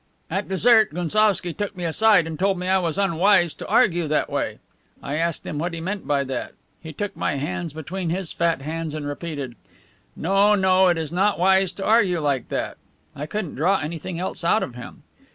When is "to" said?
3.53-3.67, 11.73-11.85